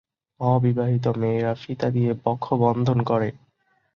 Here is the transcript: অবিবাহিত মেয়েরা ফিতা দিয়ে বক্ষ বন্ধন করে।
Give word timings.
অবিবাহিত 0.39 1.05
মেয়েরা 1.17 1.53
ফিতা 1.53 1.87
দিয়ে 1.89 2.11
বক্ষ 2.23 2.45
বন্ধন 2.63 2.99
করে। 3.03 3.29